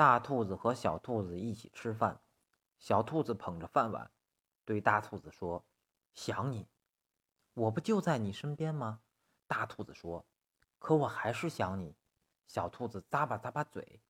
[0.00, 2.22] 大兔子和小兔子一起吃饭，
[2.78, 4.10] 小兔子捧着饭碗，
[4.64, 5.62] 对大兔子说
[6.14, 6.66] ：“想你，
[7.52, 9.02] 我不就在你身边吗？”
[9.46, 10.24] 大兔子说
[10.80, 11.98] ：“可我还是想你。”
[12.48, 14.00] 小兔子咂巴咂巴嘴：“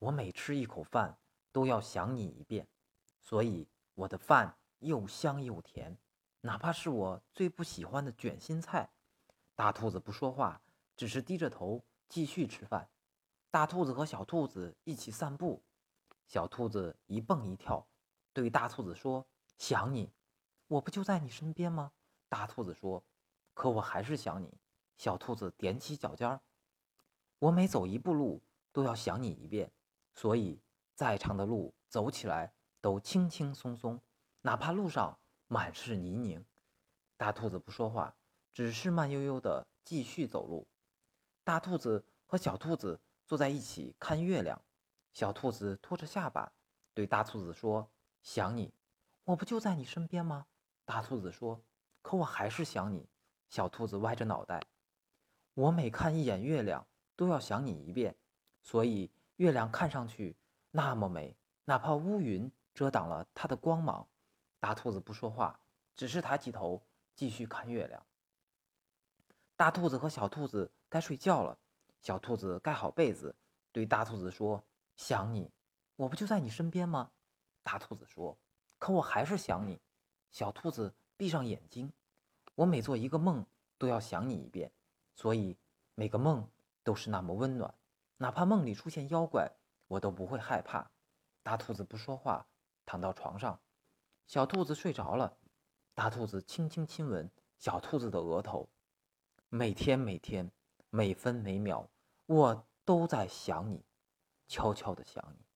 [0.00, 1.16] 我每吃一口饭
[1.52, 2.66] 都要想你一遍，
[3.20, 5.96] 所以我的饭又香又甜，
[6.40, 8.90] 哪怕是我最不喜欢的卷心菜。”
[9.54, 10.60] 大兔子不说话，
[10.96, 12.90] 只是低着头继续吃饭。
[13.52, 15.62] 大兔子和小兔子一起散步，
[16.26, 17.86] 小兔子一蹦一跳，
[18.32, 19.26] 对大兔子说
[19.58, 20.10] ：“想你，
[20.68, 21.92] 我不就在你身边吗？”
[22.30, 23.04] 大兔子说
[23.52, 24.58] ：“可我还是想你。”
[24.96, 26.40] 小兔子踮起脚尖儿
[27.40, 29.70] ：“我每走一步路都要想你一遍，
[30.14, 30.58] 所以
[30.94, 34.00] 再长的路走起来都轻轻松松，
[34.40, 36.42] 哪怕路上满是泥泞。”
[37.18, 38.16] 大兔子不说话，
[38.54, 40.66] 只是慢悠悠地继续走路。
[41.44, 42.98] 大兔子和小兔子。
[43.32, 44.60] 坐在一起看月亮，
[45.14, 46.52] 小兔子托着下巴
[46.92, 48.74] 对大兔子说：“想你，
[49.24, 50.44] 我不就在你身边吗？”
[50.84, 51.64] 大兔子说
[52.02, 53.08] ：“可我还是想你。”
[53.48, 54.62] 小兔子歪着脑袋
[55.56, 58.14] ：“我每看一眼月亮都要想你一遍，
[58.60, 60.36] 所以月亮看上去
[60.70, 64.06] 那么美，哪怕乌云遮挡了它的光芒。”
[64.60, 65.58] 大兔子不说话，
[65.96, 68.06] 只是抬起头继续看月亮。
[69.56, 71.58] 大兔子和小兔子该睡觉了。
[72.02, 73.34] 小兔子盖好被子，
[73.70, 74.62] 对大兔子说
[74.96, 75.48] ：“想你，
[75.94, 77.12] 我不就在你身边吗？”
[77.62, 78.36] 大兔子说
[78.76, 79.80] ：“可我还是想你。”
[80.32, 81.92] 小兔子闭上眼睛
[82.56, 83.46] ：“我每做一个梦
[83.78, 84.72] 都要想你一遍，
[85.14, 85.56] 所以
[85.94, 86.50] 每个梦
[86.82, 87.72] 都是那么温暖，
[88.16, 89.48] 哪怕梦里出现妖怪，
[89.86, 90.90] 我都不会害怕。”
[91.44, 92.44] 大兔子不说话，
[92.84, 93.60] 躺到床上。
[94.26, 95.36] 小兔子睡着了，
[95.94, 98.68] 大兔子轻轻亲吻小兔子的额头，
[99.48, 100.50] 每天每天。
[100.94, 101.88] 每分每秒，
[102.26, 103.82] 我都在想你，
[104.46, 105.46] 悄悄的想你。